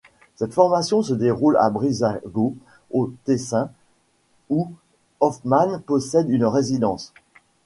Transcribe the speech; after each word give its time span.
Cette 0.35 0.55
formation 0.55 1.03
se 1.03 1.13
déroule 1.13 1.57
à 1.57 1.69
Brissago, 1.69 2.55
au 2.89 3.13
Tessin, 3.23 3.69
où 4.49 4.71
Hofmann 5.19 5.79
possède 5.85 6.27
une 6.31 6.45
résidence. 6.45 7.13